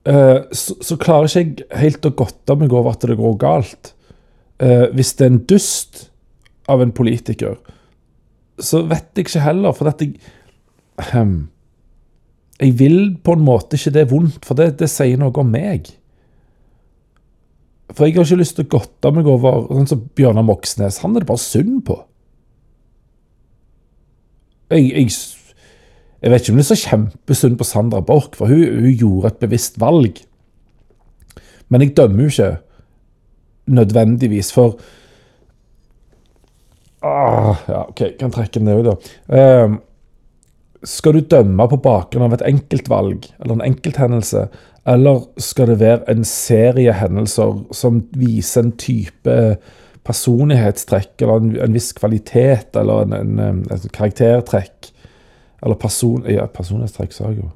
Uh, 0.08 0.46
så, 0.56 0.78
så, 0.80 0.96
klarer 1.02 1.28
ikke 1.28 1.42
jeg 1.42 1.82
helt 1.82 2.06
å 2.08 2.14
godte 2.16 2.56
meg 2.56 2.72
over 2.72 2.94
at 2.94 3.04
det 3.04 3.18
går 3.20 3.36
galt. 3.42 3.92
Uh, 4.62 4.88
hvis 4.96 5.14
det 5.20 5.26
er 5.26 5.34
en 5.34 5.44
dust 5.50 6.06
av 6.72 6.82
en 6.84 6.94
politiker, 6.96 7.58
så 8.58 8.82
vet 8.88 9.12
jeg 9.14 9.28
ikke 9.28 9.44
heller, 9.44 9.76
for 9.76 9.92
at 9.92 10.02
jeg 10.02 10.16
jeg 12.58 12.74
vil 12.80 13.00
på 13.22 13.36
en 13.38 13.46
måte 13.46 13.78
ikke 13.78 13.94
det 13.94 14.08
vondt, 14.10 14.46
for 14.46 14.58
det, 14.58 14.72
det 14.80 14.90
sier 14.90 15.20
noe 15.22 15.36
om 15.38 15.50
meg. 15.54 15.92
For 17.94 18.08
jeg 18.08 18.18
har 18.18 18.26
ikke 18.26 18.42
lyst 18.42 18.58
til 18.58 18.66
å 18.66 18.72
godte 18.78 19.12
meg 19.14 19.30
over 19.30 19.68
sånn 19.70 19.90
som 19.92 20.06
Bjørnar 20.18 20.46
Moxnes. 20.46 21.00
Han 21.04 21.16
er 21.16 21.24
det 21.24 21.30
bare 21.30 21.44
synd 21.44 21.84
på. 21.88 22.00
Jeg, 24.74 24.90
jeg, 24.90 25.14
jeg, 26.22 26.32
vet 26.32 26.42
ikke 26.42 26.54
om 26.54 26.60
det 26.60 26.66
er 26.66 26.70
så 26.72 26.80
kjempesynd 26.82 27.58
på 27.60 27.68
Sandra 27.68 28.02
Borch, 28.02 28.34
for 28.38 28.50
hun, 28.50 28.64
hun, 28.82 28.94
gjorde 28.98 29.34
et 29.34 29.42
bevisst 29.44 29.78
valg. 29.82 30.22
Men 31.70 31.84
jeg 31.84 31.98
dømmer 31.98 32.26
jo 32.26 32.34
ikke 32.34 32.54
nødvendigvis, 33.78 34.54
for 34.56 34.80
ah, 37.04 37.60
Ja, 37.68 37.84
OK, 37.90 38.02
jeg 38.02 38.18
kan 38.20 38.34
trekke 38.34 38.60
den 38.60 38.72
ut, 38.72 38.88
da. 38.88 38.96
Uh, 39.30 39.78
skal 40.88 41.18
du 41.18 41.26
dømme 41.26 41.68
på 41.70 41.80
bakgrunn 41.84 42.28
av 42.28 42.38
et 42.38 42.46
enkeltvalg 42.48 43.26
eller 43.42 43.58
en 43.58 43.66
enkelthendelse, 43.66 44.48
eller 44.88 45.26
skal 45.42 45.74
det 45.74 45.82
være 45.82 46.06
en 46.14 46.24
serie 46.26 46.94
hendelser 46.96 47.58
som 47.76 48.06
viser 48.16 48.64
en 48.64 48.76
type 48.80 49.34
personlighetstrekk 50.08 51.26
eller 51.26 51.42
en, 51.42 51.50
en 51.66 51.76
viss 51.76 51.90
kvalitet 51.98 52.78
eller 52.80 53.04
en, 53.04 53.18
en, 53.42 53.66
en 53.74 53.90
karaktertrekk? 53.92 54.94
Eller 55.64 55.80
person, 55.80 56.26
ja, 56.30 56.46
personlighetstrekk, 56.46 57.16
sa 57.16 57.32
jeg 57.32 57.42
jo. 57.42 57.50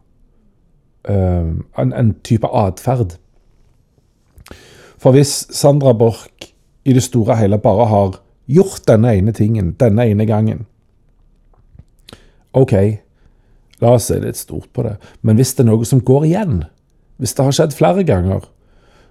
Um, 1.10 1.66
en, 1.82 1.94
en, 1.98 2.14
type 2.26 2.48
atferd. 2.48 3.18
For 5.02 5.16
hvis 5.16 5.48
Sandra 5.54 5.94
Borch 5.98 6.52
i 6.86 6.94
det 6.94 7.04
store 7.06 7.34
og 7.34 7.42
hele 7.42 7.62
bare 7.62 7.88
har 7.90 8.20
gjort 8.50 8.86
denne 8.90 9.16
ene 9.18 9.34
tingen 9.34 9.72
denne 9.80 10.06
ene 10.10 10.26
gangen 10.30 10.66
OK, 12.58 12.74
La 13.82 13.96
oss 13.96 14.12
se 14.12 14.20
litt 14.22 14.38
stort 14.38 14.70
på 14.76 14.86
det. 14.86 14.96
Men 15.26 15.40
hvis 15.40 15.56
det 15.58 15.66
er 15.66 15.72
noe 15.72 15.88
som 15.90 16.04
går 16.06 16.28
igjen, 16.30 16.60
hvis 17.18 17.34
det 17.38 17.46
har 17.48 17.56
skjedd 17.58 17.74
flere 17.74 18.06
ganger, 18.06 18.46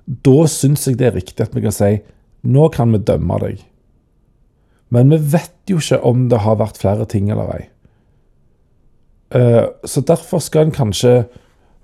da 0.07 0.47
syns 0.51 0.87
jeg 0.87 0.99
det 1.01 1.09
er 1.11 1.17
riktig 1.19 1.45
at 1.45 1.57
vi 1.57 1.65
kan 1.65 1.75
si 1.75 1.91
nå 2.47 2.69
kan 2.75 2.95
vi 2.95 3.03
dømme 3.03 3.39
deg. 3.43 3.65
Men 4.95 5.11
vi 5.13 5.19
vet 5.35 5.71
jo 5.71 5.79
ikke 5.83 6.01
om 6.07 6.29
det 6.31 6.43
har 6.47 6.59
vært 6.63 6.79
flere 6.81 7.07
ting 7.11 7.29
eller 7.31 7.51
ei. 7.57 7.65
Eh, 9.37 9.67
så 9.87 10.03
derfor 10.07 10.43
skal 10.43 10.69
en 10.69 10.75
kanskje 10.75 11.15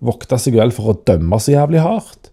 vokte 0.04 0.38
seg 0.40 0.58
vel 0.58 0.74
for 0.74 0.92
å 0.92 0.98
dømme 1.08 1.38
så 1.40 1.54
jævlig 1.54 1.84
hardt. 1.84 2.30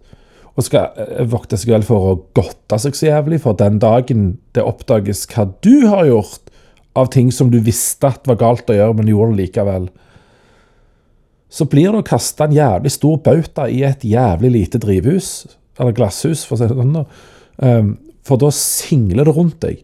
Og 0.53 0.67
skal 0.67 0.97
eh, 0.99 1.25
vokte 1.29 1.59
seg 1.59 1.75
vel 1.75 1.85
for 1.87 2.11
å 2.11 2.15
godte 2.37 2.79
seg 2.81 2.97
så 2.97 3.09
jævlig 3.11 3.41
for 3.45 3.57
den 3.59 3.79
dagen 3.83 4.33
det 4.57 4.65
oppdages 4.65 5.25
hva 5.33 5.47
du 5.65 5.87
har 5.89 6.07
gjort 6.09 6.51
av 6.97 7.09
ting 7.13 7.31
som 7.33 7.49
du 7.49 7.59
visste 7.63 8.09
at 8.09 8.27
var 8.29 8.37
galt 8.41 8.69
å 8.69 8.77
gjøre, 8.77 8.97
men 8.99 9.09
gjorde 9.09 9.33
det 9.33 9.45
likevel 9.47 9.91
så 11.53 11.67
blir 11.69 11.91
det 11.91 12.01
å 12.01 12.07
kaste 12.07 12.47
en 12.47 12.55
jævlig 12.55 12.91
stor 12.95 13.19
bauta 13.21 13.67
i 13.69 13.83
et 13.85 14.03
jævlig 14.07 14.49
lite 14.55 14.79
drivhus, 14.81 15.45
eller 15.77 15.93
glasshus, 15.93 16.47
for 16.47 16.57
å 16.57 16.63
si 16.63 16.69
det 16.69 16.77
sånn. 16.79 17.03
Um, 17.61 17.91
for 18.25 18.41
da 18.41 18.49
singler 18.55 19.29
det 19.29 19.35
rundt 19.37 19.59
deg. 19.61 19.83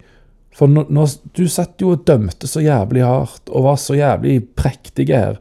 For 0.60 0.68
når, 0.68 0.90
når, 0.92 1.16
du 1.38 1.46
satt 1.48 1.80
jo 1.80 1.94
og 1.96 2.04
dømte 2.08 2.48
så 2.50 2.60
jævlig 2.60 3.06
hardt, 3.08 3.48
og 3.48 3.64
var 3.70 3.80
så 3.80 3.96
jævlig 3.96 4.42
prektig 4.60 5.08
her 5.14 5.40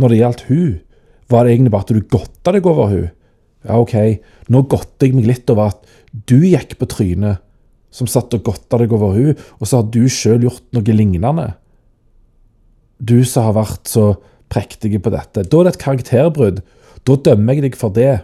når 0.00 0.12
det 0.12 0.20
gjaldt 0.20 0.44
hun, 0.48 0.78
var 1.28 1.44
det 1.44 1.52
egentlig 1.52 1.72
bare 1.74 1.84
at 1.84 1.92
du 1.92 2.08
godta 2.14 2.54
deg 2.54 2.66
over 2.70 2.88
hun. 2.92 3.08
Ja, 3.66 3.76
OK, 3.76 3.94
nå 4.48 4.62
godter 4.70 5.08
jeg 5.08 5.16
meg 5.18 5.28
litt 5.28 5.50
over 5.52 5.74
at 5.74 5.84
du 6.30 6.38
gikk 6.40 6.78
på 6.80 6.88
trynet, 6.88 7.42
som 7.92 8.08
satt 8.08 8.32
og 8.36 8.46
godta 8.46 8.78
deg 8.80 8.94
over 8.96 9.16
hun, 9.16 9.44
og 9.58 9.68
så 9.68 9.82
har 9.82 9.90
du 9.92 10.04
sjøl 10.08 10.46
gjort 10.46 10.64
noe 10.76 10.96
lignende. 10.96 11.48
Du 12.98 13.18
som 13.28 13.48
har 13.48 13.58
vært 13.58 13.90
så 13.90 14.12
prektig 14.48 14.94
på 15.02 15.12
dette. 15.12 15.44
Da 15.44 15.60
er 15.60 15.68
det 15.68 15.74
et 15.74 15.82
karakterbrudd. 15.82 16.62
Da 17.04 17.16
dømmer 17.28 17.58
jeg 17.58 17.66
deg 17.66 17.76
for 17.78 17.92
det. 17.92 18.22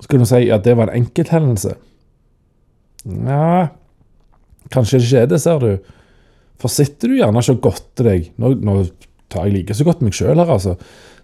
Så 0.00 0.08
kan 0.08 0.24
du 0.24 0.28
si 0.28 0.46
at 0.54 0.64
det 0.64 0.78
var 0.78 0.88
en 0.88 1.04
enkelthendelse. 1.04 1.74
Nja 3.04 3.70
Kanskje 4.72 4.98
det 4.98 5.06
ikke 5.06 5.26
det, 5.28 5.40
ser 5.42 5.58
du. 5.60 5.72
For 6.60 6.72
sitter 6.72 7.10
du 7.10 7.18
gjerne 7.18 7.42
ikke 7.42 7.56
og 7.58 7.66
godter 7.66 8.08
deg 8.08 8.30
nå, 8.40 8.54
nå, 8.64 8.78
tar 9.32 9.48
jeg 9.48 9.58
like 9.58 9.76
så 9.76 9.84
godt 9.86 10.00
meg 10.04 10.16
sjøl 10.16 10.40
her, 10.40 10.50
altså. 10.54 10.76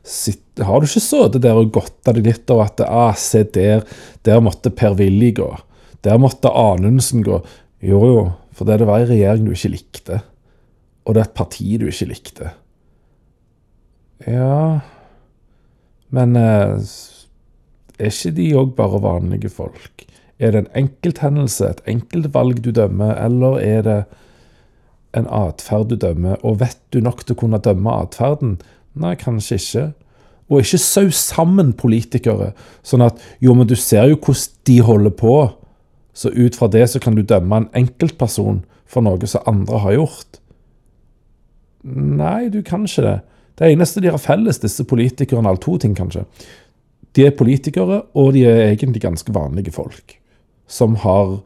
Sitt, 0.04 0.60
har 0.60 0.80
du 0.80 0.86
ikke 0.88 1.02
sittet 1.02 1.42
der 1.44 1.58
og 1.60 1.72
godta 1.74 2.14
deg 2.16 2.28
litt 2.28 2.52
over 2.52 2.68
at 2.68 2.82
ah, 2.84 3.14
se 3.16 3.42
der, 3.54 3.84
der 4.26 4.42
måtte 4.44 4.72
Per-Willy 4.72 5.32
gå. 5.36 5.48
Der 6.04 6.20
måtte 6.20 6.52
Anundsen 6.52 7.24
gå. 7.24 7.40
Jo, 7.84 8.00
jo, 8.08 8.22
for 8.56 8.68
det, 8.68 8.80
det 8.80 8.88
var 8.88 9.00
ei 9.00 9.08
regjering 9.08 9.48
du 9.48 9.54
ikke 9.54 9.72
likte. 9.72 10.20
Og 11.04 11.16
det 11.16 11.22
er 11.22 11.30
et 11.30 11.36
parti 11.36 11.78
du 11.80 11.86
ikke 11.88 12.10
likte. 12.10 12.52
Ja 14.28 14.80
Men 16.12 16.36
eh, 16.36 16.74
er 17.96 18.10
ikke 18.12 18.34
de 18.36 18.48
òg 18.60 18.74
bare 18.76 19.00
vanlige 19.00 19.48
folk? 19.52 20.04
Er 20.40 20.54
det 20.54 20.62
en 20.62 20.72
enkelthendelse, 20.86 21.68
et 21.68 21.80
enkeltvalg 21.90 22.62
du 22.64 22.70
dømmer, 22.72 23.12
eller 23.20 23.58
er 23.60 23.82
det 23.84 23.98
en 25.16 25.28
atferd 25.28 25.90
du 25.90 25.98
dømmer? 26.00 26.40
Og 26.40 26.62
vet 26.62 26.78
du 26.94 27.02
nok 27.04 27.26
til 27.26 27.36
å 27.36 27.40
kunne 27.42 27.60
dømme 27.60 27.92
atferden? 28.06 28.56
Nei, 28.96 29.14
kanskje 29.20 29.58
ikke. 29.60 29.86
Og 30.50 30.64
ikke 30.64 30.80
saus 30.82 31.20
sammen 31.28 31.74
politikere, 31.78 32.54
sånn 32.82 33.04
at 33.04 33.20
jo, 33.44 33.54
men 33.54 33.68
du 33.70 33.76
ser 33.78 34.08
jo 34.10 34.16
hvordan 34.18 34.56
de 34.66 34.78
holder 34.82 35.14
på, 35.14 35.34
så 36.16 36.32
ut 36.34 36.56
fra 36.58 36.66
det 36.72 36.88
så 36.90 36.98
kan 37.02 37.14
du 37.14 37.22
dømme 37.22 37.60
en 37.60 37.68
enkeltperson 37.76 38.64
for 38.90 39.06
noe 39.06 39.28
som 39.30 39.46
andre 39.46 39.82
har 39.84 39.94
gjort. 40.00 40.40
Nei, 41.84 42.48
du 42.50 42.62
kan 42.66 42.88
ikke 42.88 43.04
det. 43.06 43.18
Det 43.60 43.68
eneste 43.70 44.02
de 44.02 44.10
har 44.10 44.20
felles, 44.20 44.58
disse 44.58 44.84
politikerne, 44.88 45.46
alle 45.48 45.60
to 45.62 45.76
ting 45.80 45.94
kanskje, 45.96 46.24
de 47.16 47.26
er 47.26 47.36
politikere, 47.36 48.02
og 48.16 48.32
de 48.34 48.46
er 48.48 48.70
egentlig 48.70 49.02
ganske 49.04 49.34
vanlige 49.34 49.74
folk. 49.74 50.19
Som 50.70 50.96
har 51.02 51.40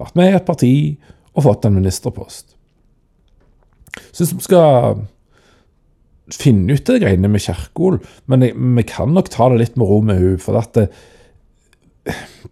vært 0.00 0.16
med 0.16 0.32
i 0.32 0.36
et 0.38 0.48
parti 0.48 0.74
og 1.36 1.44
fått 1.46 1.66
en 1.68 1.76
ministerpost. 1.76 2.54
Syns 4.10 4.32
vi 4.34 4.46
skal 4.46 5.02
finne 6.30 6.76
ut 6.76 6.86
det 6.86 7.00
greiene 7.02 7.30
med 7.30 7.42
Kjerkol, 7.42 7.98
men 8.30 8.46
vi 8.46 8.86
kan 8.86 9.12
nok 9.14 9.30
ta 9.32 9.50
det 9.50 9.60
litt 9.60 9.78
med 9.78 9.90
ro 9.90 10.00
med 10.04 10.20
henne. 10.20 10.38
for 10.42 10.58
at 10.58 10.74
det, 10.78 10.88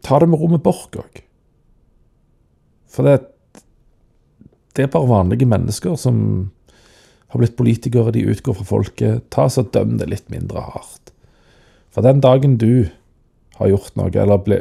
Ta 0.05 0.19
det 0.21 0.29
med 0.29 0.41
ro 0.41 0.49
med 0.53 0.63
Borch 0.63 0.93
òg. 0.99 1.23
For 2.89 3.07
det, 3.07 3.17
det 4.77 4.85
er 4.85 4.93
bare 4.93 5.09
vanlige 5.09 5.49
mennesker 5.49 5.97
som 5.97 6.51
har 7.29 7.41
blitt 7.41 7.57
politikere, 7.57 8.13
de 8.13 8.27
utgår 8.29 8.57
fra 8.61 8.65
folket. 8.69 9.27
Ta 9.31 9.49
så 9.49 9.65
Døm 9.65 9.99
det 10.01 10.09
litt 10.09 10.29
mindre 10.33 10.63
hardt. 10.65 11.13
For 11.93 12.05
den 12.05 12.23
dagen 12.25 12.57
du 12.61 12.89
har 13.59 13.71
gjort 13.73 13.95
noe, 13.99 14.11
eller 14.15 14.41
ble, 14.43 14.59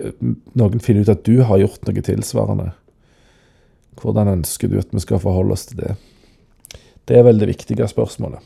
noen 0.58 0.82
finner 0.84 1.06
ut 1.06 1.14
at 1.14 1.26
du 1.28 1.42
har 1.46 1.62
gjort 1.62 1.88
noe 1.88 2.04
tilsvarende, 2.06 2.72
hvordan 4.02 4.34
ønsker 4.36 4.70
du 4.70 4.78
at 4.82 4.94
vi 4.94 5.02
skal 5.02 5.22
forholde 5.22 5.56
oss 5.56 5.68
til 5.70 5.82
det? 5.82 5.96
Det 7.08 7.18
er 7.18 7.26
vel 7.26 7.40
det 7.42 7.50
viktige 7.50 7.88
spørsmålet. 7.90 8.42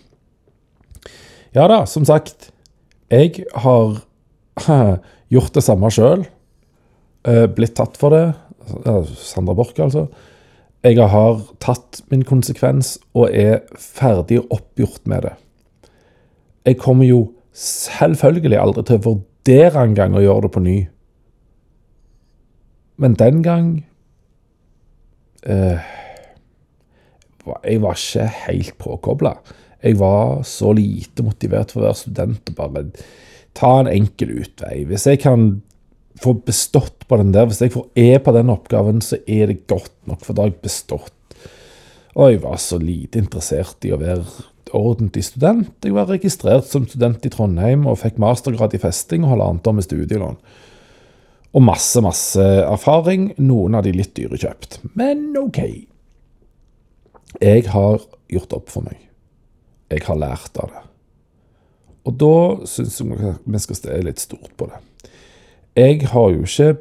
Ja 1.56 1.66
da, 1.68 1.84
som 1.90 2.06
sagt. 2.08 2.52
Jeg 3.12 3.44
har 3.64 3.98
gjort 5.34 5.56
det 5.58 5.66
samme 5.66 5.92
sjøl. 5.92 6.24
Eh, 7.28 7.48
blitt 7.52 7.76
tatt 7.80 7.98
for 8.00 8.16
det. 8.16 8.26
Sandra 9.20 9.56
Borch, 9.58 9.76
altså. 9.84 10.08
Jeg 10.82 10.98
har 11.12 11.42
tatt 11.62 12.00
min 12.10 12.24
konsekvens 12.26 12.96
og 13.14 13.36
er 13.36 13.60
ferdig 13.78 14.40
oppgjort 14.50 15.04
med 15.10 15.28
det. 15.28 15.34
Jeg 16.66 16.80
kommer 16.82 17.06
jo 17.06 17.20
selvfølgelig 17.58 18.58
aldri 18.58 18.86
til 18.88 18.98
å 18.98 19.04
vurdere 19.06 19.31
engang 19.50 20.16
å 20.16 20.22
gjøre 20.22 20.48
det 20.48 20.52
på 20.54 20.64
ny. 20.64 20.78
Men 23.02 23.18
den 23.18 23.42
gang 23.42 23.86
eh, 25.44 25.80
Jeg 27.66 27.82
var 27.82 27.98
ikke 27.98 28.28
helt 28.46 28.78
påkobla. 28.78 29.34
Jeg 29.82 29.98
var 29.98 30.44
så 30.46 30.74
lite 30.78 31.24
motivert 31.26 31.72
for 31.72 31.82
å 31.82 31.88
være 31.88 32.02
student 32.04 32.52
og 32.52 32.60
bare 32.60 32.84
ta 33.58 33.80
en 33.80 33.90
enkel 33.90 34.36
utvei. 34.44 34.84
Hvis 34.86 35.08
jeg 35.10 35.24
kan 35.24 35.64
få 36.22 36.36
bestått 36.46 37.08
på 37.10 37.18
den 37.18 37.34
der, 37.34 37.48
hvis 37.50 37.64
jeg 37.64 37.74
får 37.74 37.88
E 37.98 38.20
på 38.22 38.34
den 38.36 38.54
oppgaven, 38.54 39.02
så 39.02 39.18
er 39.26 39.50
det 39.50 39.66
godt 39.66 39.96
nok, 40.06 40.22
for 40.22 40.38
da 40.38 40.46
har 40.46 40.52
jeg 40.52 40.62
bestått. 40.62 41.18
Og 42.14 42.30
jeg 42.30 42.42
var 42.44 42.60
så 42.62 42.78
lite 42.78 43.22
interessert 43.22 43.88
i 43.88 43.94
å 43.96 44.00
være 44.02 44.26
ordentlig 44.78 45.24
student. 45.28 45.74
Jeg 45.84 45.96
var 45.96 46.10
registrert 46.12 46.68
som 46.70 46.88
student 46.88 47.26
i 47.26 47.32
Trondheim 47.34 47.88
og 47.90 48.00
fikk 48.02 48.20
mastergrad 48.22 48.76
i 48.78 48.82
festing 48.82 49.26
og 49.26 49.36
halvannet 49.36 49.68
år 49.68 49.78
med 49.78 49.88
studielån. 49.88 50.38
Og 51.52 51.64
masse, 51.66 52.02
masse 52.04 52.44
erfaring. 52.64 53.32
Noen 53.44 53.76
av 53.76 53.84
de 53.86 53.94
litt 53.96 54.14
dyre 54.16 54.40
kjøpt. 54.40 54.80
Men 54.96 55.32
OK. 55.40 55.60
Jeg 57.42 57.68
har 57.72 58.06
gjort 58.32 58.56
opp 58.56 58.72
for 58.72 58.88
meg. 58.88 59.00
Jeg 59.92 60.06
har 60.08 60.20
lært 60.20 60.56
av 60.62 60.72
det. 60.72 60.86
Og 62.08 62.16
da 62.18 62.36
syns 62.70 62.98
jeg 63.02 63.36
vi 63.46 63.62
skal 63.62 63.78
stå 63.78 64.00
litt 64.06 64.24
stort 64.24 64.54
på 64.58 64.70
det. 64.72 64.80
Jeg 65.78 66.08
har 66.12 66.32
jo 66.34 66.48
ikke 66.48 66.74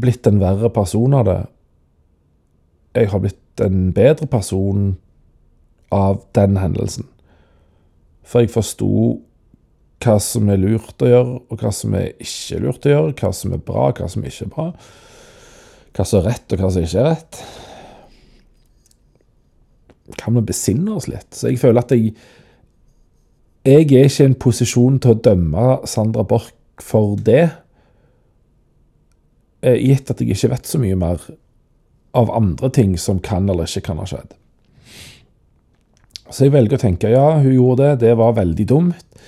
blitt 0.00 0.26
en 0.28 0.40
verre 0.40 0.70
person 0.72 1.16
av 1.16 1.26
det. 1.26 1.40
Jeg 2.96 3.10
har 3.12 3.22
blitt 3.22 3.64
en 3.64 3.90
bedre 3.96 4.28
person 4.30 4.94
av 5.94 6.22
den 6.36 6.56
hendelsen. 6.60 7.06
For 8.26 8.44
jeg 8.44 8.52
forsto 8.54 8.90
hva 10.00 10.16
som 10.22 10.48
er 10.48 10.60
lurt 10.62 11.02
å 11.04 11.08
gjøre, 11.10 11.38
og 11.50 11.60
hva 11.60 11.72
som 11.74 11.94
er 11.98 12.12
ikke 12.22 12.60
lurt 12.62 12.86
å 12.86 12.94
gjøre. 12.94 13.16
Hva 13.20 13.32
som 13.36 13.54
er 13.56 13.64
bra, 13.64 13.90
hva 13.96 14.08
som 14.08 14.24
ikke 14.24 14.46
er 14.46 14.52
bra. 14.54 14.68
Hva 15.96 16.06
som 16.06 16.20
er 16.20 16.28
rett, 16.30 16.46
og 16.48 16.62
hva 16.62 16.70
som 16.72 16.86
ikke 16.86 17.02
er 17.02 17.10
rett. 17.10 17.40
Kan 20.20 20.38
vi 20.38 20.46
besinne 20.48 20.96
oss 20.96 21.08
litt? 21.10 21.28
Så 21.36 21.50
jeg 21.50 21.60
føler 21.62 21.84
at 21.84 21.94
jeg 21.94 22.14
Jeg 23.60 23.76
er 23.76 23.82
ikke 23.84 24.22
i 24.24 24.24
en 24.24 24.34
posisjon 24.40 24.94
til 25.04 25.12
å 25.12 25.20
dømme 25.20 25.64
Sandra 25.84 26.22
Borch 26.24 26.54
for 26.80 27.18
det. 27.20 27.50
Eh, 29.60 29.76
gitt 29.76 30.08
at 30.08 30.22
jeg 30.22 30.32
ikke 30.32 30.48
vet 30.54 30.66
så 30.66 30.80
mye 30.80 30.96
mer 30.96 31.20
av 32.16 32.32
andre 32.32 32.70
ting 32.72 32.96
som 32.96 33.20
kan 33.20 33.50
eller 33.52 33.68
ikke 33.68 33.90
kan 33.90 34.00
ha 34.00 34.06
skjedd. 34.08 34.32
Så 36.30 36.46
jeg 36.46 36.54
velger 36.54 36.78
å 36.78 36.82
tenke 36.82 37.10
ja, 37.10 37.26
hun 37.42 37.54
gjorde 37.54 37.90
det, 37.90 38.06
det 38.06 38.16
var 38.20 38.36
veldig 38.38 38.66
dumt. 38.70 39.22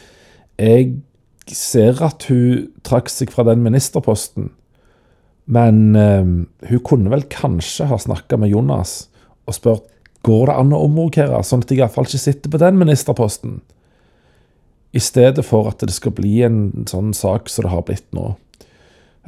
Jeg 0.61 1.01
ser 1.51 1.99
at 2.07 2.29
hun 2.31 2.69
trakk 2.87 3.11
seg 3.11 3.33
fra 3.35 3.45
den 3.49 3.65
ministerposten, 3.65 4.53
men 5.53 5.81
eh, 5.99 6.29
hun 6.71 6.85
kunne 6.87 7.11
vel 7.11 7.27
kanskje 7.33 7.89
ha 7.91 7.99
snakka 7.99 8.39
med 8.39 8.53
Jonas 8.53 9.09
og 9.51 9.57
spurt 9.57 9.89
går 10.23 10.49
det 10.49 10.55
an 10.55 10.75
å 10.75 10.85
omrokere, 10.87 11.41
sånn 11.43 11.65
at 11.65 11.73
jeg 11.73 11.81
iallfall 11.81 12.07
ikke 12.07 12.23
sitter 12.23 12.53
på 12.53 12.61
den 12.63 12.79
ministerposten. 12.79 13.57
I 14.93 15.01
stedet 15.03 15.45
for 15.47 15.67
at 15.71 15.83
det 15.83 15.95
skal 15.97 16.15
bli 16.15 16.43
en 16.47 16.87
sånn 16.87 17.11
sak 17.17 17.51
som 17.51 17.67
det 17.67 17.73
har 17.73 17.85
blitt 17.89 18.07
nå. 18.15 18.35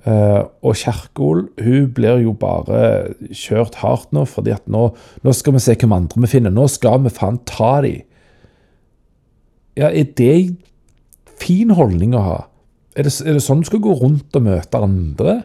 Uh, 0.03 0.51
og 0.67 0.75
Kjerkol 0.75 1.45
hun 1.63 1.91
blir 1.95 2.19
jo 2.25 2.33
bare 2.35 3.15
kjørt 3.31 3.77
hardt 3.79 4.11
nå, 4.13 4.25
fordi 4.27 4.51
at 4.51 4.65
nå, 4.67 4.89
nå 5.23 5.35
skal 5.37 5.55
vi 5.55 5.63
se 5.63 5.77
hvem 5.79 5.95
andre 5.95 6.25
vi 6.25 6.33
finner. 6.33 6.55
Nå 6.55 6.67
skal 6.73 7.05
vi 7.05 7.13
faen 7.15 7.39
ta 7.47 7.77
de. 7.85 7.95
Ja, 9.79 9.91
er 9.91 10.11
det 10.19 10.31
en 10.35 10.57
fin 11.41 11.71
holdning 11.75 12.17
å 12.19 12.25
ha? 12.25 12.41
Er 12.99 13.07
det, 13.07 13.15
er 13.23 13.39
det, 13.39 13.43
sånn 13.43 13.63
du 13.63 13.71
skal 13.71 13.83
gå 13.83 13.95
rundt 14.01 14.35
og 14.35 14.47
møte 14.47 14.83
andre? 14.83 15.37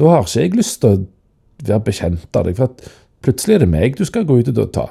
Da 0.00 0.08
har 0.08 0.28
ikke 0.28 0.44
jeg 0.44 0.56
lyst 0.56 0.80
til 0.84 0.92
å 0.92 1.02
være 1.64 1.86
bekjent 1.88 2.38
av 2.38 2.48
deg, 2.48 2.60
for 2.60 2.92
plutselig 3.24 3.56
er 3.56 3.64
det 3.64 3.72
meg 3.72 3.96
du 3.96 4.04
skal 4.08 4.28
gå 4.28 4.38
ut 4.40 4.52
og 4.52 4.72
ta. 4.76 4.86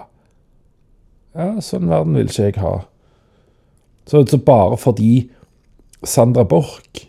Ja, 1.37 1.53
sånn 1.63 1.89
verden 1.89 2.17
vil 2.17 2.29
ikke 2.29 2.49
jeg 2.49 2.59
ha. 2.61 2.75
Så, 4.09 4.25
så 4.27 4.41
bare 4.41 4.77
fordi 4.81 5.29
Sandra 6.01 6.43
Borch 6.49 7.05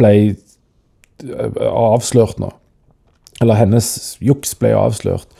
ble 0.00 0.12
eh, 0.32 1.62
avslørt 1.70 2.40
nå. 2.42 2.50
Eller 3.40 3.60
hennes 3.60 3.88
juks 4.24 4.56
ble 4.60 4.74
avslørt. 4.76 5.30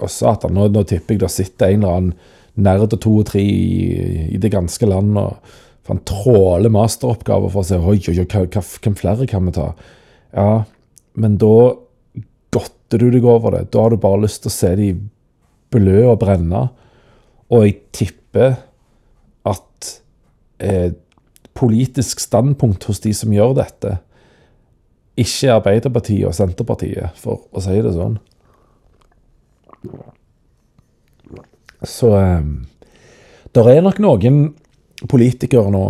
Og 0.00 0.10
satan, 0.12 0.56
nå, 0.56 0.68
nå 0.72 0.84
tipper 0.88 1.16
jeg 1.16 1.24
det 1.24 1.32
sitter 1.32 1.72
en 1.72 1.84
eller 1.84 2.00
annen 2.00 2.38
nerd 2.60 2.90
og 2.90 3.00
to 3.00 3.14
og 3.22 3.28
tre 3.30 3.40
i, 3.40 4.26
i 4.34 4.40
det 4.40 4.50
ganske 4.52 4.84
land 4.88 5.14
og 5.16 5.38
han 5.90 6.02
tråler 6.06 6.70
masteroppgaver 6.70 7.50
for 7.50 7.64
å 7.64 7.66
se 7.66 7.78
oi, 7.78 7.96
oi, 7.98 8.20
oi, 8.22 8.44
hvem 8.46 8.96
flere 8.98 9.26
kan 9.30 9.48
vi 9.48 9.54
ta? 9.56 9.70
Ja, 10.30 10.62
men 11.18 11.34
da 11.42 11.54
godter 12.54 13.02
du 13.02 13.08
deg 13.10 13.26
over 13.26 13.56
det. 13.56 13.64
Da 13.74 13.82
har 13.82 13.90
du 13.90 13.98
bare 14.02 14.22
lyst 14.22 14.44
til 14.44 14.52
å 14.52 14.54
se 14.54 14.70
de 14.78 14.90
blø 15.74 16.04
og 16.12 16.20
brenne. 16.22 16.68
Og 17.50 17.66
jeg 17.66 17.76
tipper 17.96 18.54
at 19.50 19.90
eh, 20.62 20.92
politisk 21.60 22.22
standpunkt 22.22 22.86
hos 22.88 23.02
de 23.04 23.12
som 23.16 23.32
gjør 23.34 23.54
dette, 23.60 23.98
ikke 25.20 25.52
Arbeiderpartiet 25.58 26.28
og 26.28 26.36
Senterpartiet, 26.36 27.16
for 27.20 27.44
å 27.52 27.60
si 27.60 27.76
det 27.84 27.92
sånn. 27.92 28.16
Så 31.84 32.12
eh, 32.16 32.48
det 33.52 33.66
er 33.66 33.84
nok 33.84 34.00
noen 34.00 34.40
politikere 35.08 35.72
nå 35.72 35.84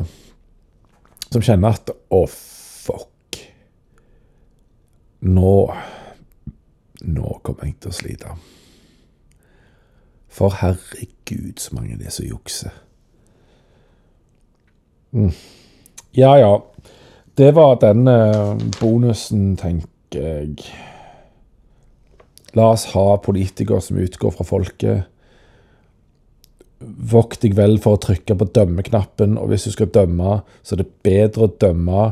som 1.30 1.42
kjenner 1.44 1.76
at 1.76 1.90
å, 1.92 2.22
oh, 2.22 2.30
fuck. 2.30 3.40
Nå 5.26 5.54
Nå 7.00 7.38
kommer 7.40 7.64
jeg 7.64 7.78
til 7.80 7.88
å 7.88 7.96
slite. 7.96 8.34
For 10.28 10.52
herregud, 10.60 11.56
så 11.56 11.72
mange 11.72 11.96
det 11.96 12.10
er 12.10 12.12
som 12.12 12.26
jukser. 12.28 12.74
Mm. 15.16 15.32
Ja, 16.12 16.38
ja. 16.38 16.64
Det 17.34 17.52
var 17.52 17.76
den 17.80 18.08
eh, 18.08 18.56
bonusen, 18.80 19.56
tenker 19.56 19.86
jeg. 20.12 20.64
La 22.58 22.72
oss 22.74 22.88
ha 22.96 23.14
politikere 23.22 23.80
som 23.80 24.00
utgår 24.02 24.34
fra 24.34 24.46
folket. 24.46 25.06
Vokt 26.80 27.44
deg 27.44 27.54
vel 27.54 27.78
for 27.82 27.94
å 27.94 28.02
trykke 28.02 28.34
på 28.40 28.48
dømmeknappen, 28.56 29.38
og 29.38 29.52
hvis 29.52 29.68
du 29.68 29.74
skal 29.76 29.92
dømme, 29.94 30.40
så 30.66 30.74
er 30.74 30.82
det 30.82 30.90
bedre 31.06 31.46
å 31.46 31.54
dømme 31.62 32.08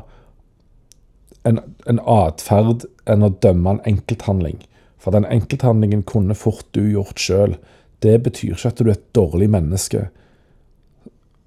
en, 1.48 1.60
en 1.90 2.00
atferd 2.04 2.86
enn 3.08 3.26
å 3.26 3.32
dømme 3.42 3.74
en 3.74 3.82
enkelthandling. 3.88 4.60
For 5.02 5.14
den 5.14 5.26
enkelthandlingen 5.26 6.04
kunne 6.06 6.38
fort 6.38 6.66
du 6.76 6.84
gjort 6.86 7.18
sjøl. 7.22 7.56
Det 8.04 8.14
betyr 8.22 8.54
ikke 8.54 8.70
at 8.70 8.78
du 8.78 8.86
er 8.86 8.94
et 8.94 9.10
dårlig 9.16 9.50
menneske. 9.50 10.06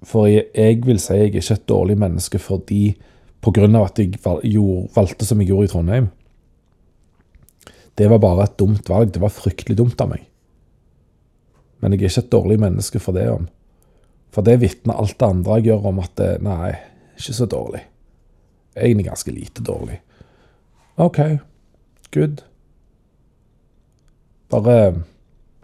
For 0.06 0.26
jeg, 0.26 0.48
jeg, 0.54 0.80
vil 0.86 0.98
si 1.00 1.14
jeg 1.14 1.30
er 1.30 1.30
ikke 1.30 1.54
et 1.54 1.68
dårlig 1.70 1.96
menneske 1.98 2.40
fordi 2.42 2.82
pga. 3.42 3.68
at 3.82 3.98
jeg 3.98 4.18
valgte 4.94 5.26
som 5.26 5.40
jeg 5.40 5.50
gjorde 5.50 5.64
i 5.64 5.72
Trondheim. 5.72 6.10
Det 7.98 8.08
var 8.10 8.18
bare 8.18 8.44
et 8.44 8.58
dumt 8.58 8.88
valg. 8.88 9.12
Det 9.12 9.20
var 9.20 9.34
fryktelig 9.34 9.76
dumt 9.78 10.00
av 10.00 10.12
meg. 10.14 10.24
Men 11.80 11.92
jeg 11.92 12.02
er 12.02 12.10
ikke 12.10 12.24
et 12.24 12.32
dårlig 12.32 12.58
menneske 12.62 13.02
for 13.02 13.12
det 13.12 13.28
om. 13.30 13.48
For 14.32 14.46
det 14.46 14.60
vitner 14.62 14.96
alt 14.96 15.18
det 15.18 15.28
andre 15.28 15.58
jeg 15.58 15.68
gjør 15.68 15.90
om 15.90 16.00
at 16.00 16.14
det, 16.16 16.30
nei, 16.44 16.72
ikke 17.18 17.34
så 17.36 17.46
dårlig. 17.50 17.82
Egentlig 18.76 19.10
ganske 19.10 19.34
lite 19.34 19.64
dårlig. 19.66 19.98
OK, 20.96 21.18
good. 22.14 22.40
Bare 24.52 24.76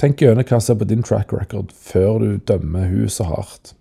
tenk 0.00 0.20
gjennom 0.20 0.44
hva 0.44 0.60
som 0.60 0.76
er 0.76 0.82
på 0.82 0.90
din 0.90 1.04
track 1.04 1.32
record 1.32 1.72
før 1.72 2.20
du 2.22 2.36
dømmer 2.50 2.90
hun 2.90 3.08
så 3.12 3.28
hardt. 3.30 3.74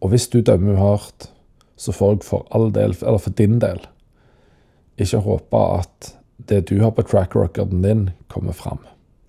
Og 0.00 0.12
hvis 0.12 0.28
du 0.30 0.40
dømmer 0.40 0.74
henne 0.74 0.84
hardt, 0.84 1.30
så 1.78 1.94
får 1.94 2.14
jeg 2.14 2.26
for 2.26 2.46
all 2.54 2.72
del, 2.74 2.94
eller 3.02 3.22
for 3.22 3.34
din 3.38 3.58
del, 3.62 3.80
ikke 4.98 5.22
håpe 5.22 5.62
at 5.78 6.12
det 6.50 6.64
du 6.70 6.78
har 6.82 6.94
på 6.94 7.04
track 7.06 7.36
recorden 7.36 7.82
din, 7.82 8.08
kommer 8.28 8.52
fram. 8.52 8.80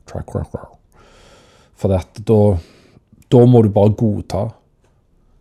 Track 0.09 0.33
record. 0.35 0.77
For 1.77 1.91
da, 1.91 2.01
da 3.29 3.43
må 3.45 3.61
du 3.63 3.69
bare 3.73 3.95
godta 3.97 4.49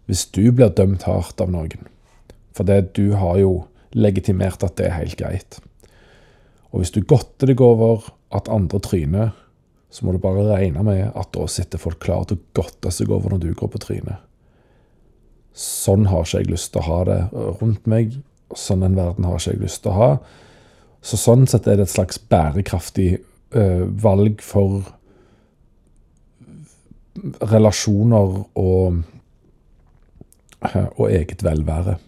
hvis 0.09 0.27
du 0.33 0.47
blir 0.53 0.73
dømt 0.73 1.05
hardt 1.05 1.41
av 1.45 1.51
noen. 1.53 1.89
For 2.57 2.65
det 2.69 2.95
du 2.97 3.13
har 3.21 3.37
jo 3.41 3.53
legitimert 3.93 4.65
at 4.65 4.77
det 4.81 4.89
er 4.89 4.97
helt 5.01 5.19
greit. 5.21 5.59
Og 6.73 6.83
hvis 6.83 6.93
du 6.93 7.03
godter 7.05 7.51
deg 7.51 7.61
over 7.65 8.09
at 8.35 8.49
andre 8.53 8.81
tryner, 8.85 9.35
så 9.91 10.05
må 10.05 10.13
du 10.13 10.21
bare 10.21 10.47
regne 10.49 10.85
med 10.85 11.07
at 11.09 11.31
da 11.33 11.47
sitter 11.49 11.81
folk 11.81 12.01
klare 12.05 12.31
til 12.31 12.41
å 12.41 12.61
godte 12.61 12.93
seg 12.93 13.13
over 13.13 13.33
når 13.33 13.45
du 13.45 13.53
går 13.57 13.73
på 13.73 13.81
trynet. 13.85 14.25
Sånn 15.55 16.07
har 16.11 16.27
ikke 16.27 16.43
jeg 16.43 16.51
lyst 16.53 16.73
til 16.75 16.83
å 16.83 16.89
ha 16.89 16.99
det 17.09 17.21
rundt 17.61 17.89
meg. 17.91 18.19
Sånn 18.57 18.85
en 18.87 18.99
verden 18.99 19.27
har 19.29 19.41
ikke 19.41 19.57
jeg 19.57 19.65
lyst 19.65 19.83
til 19.85 19.93
å 19.95 19.99
ha. 19.99 20.11
Så 21.03 21.19
sånn 21.21 21.47
sett 21.51 21.67
er 21.67 21.79
det 21.79 21.89
et 21.89 21.95
slags 21.95 22.19
bærekraftig 22.19 23.11
uh, 23.57 23.87
valg 24.03 24.43
for 24.45 24.93
relasjoner 27.51 28.37
og, 28.59 29.01
uh, 30.63 30.87
og 30.99 31.09
eget 31.11 31.43
velvære. 31.47 31.99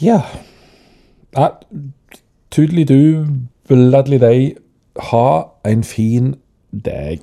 Ja 0.00 0.20
ja, 1.36 1.48
Tudeli 2.50 2.84
du, 2.84 3.26
bloodly 3.68 4.18
deg. 4.18 4.56
Ha 5.10 5.28
en 5.64 5.84
fin 5.84 6.34
dag. 6.72 7.20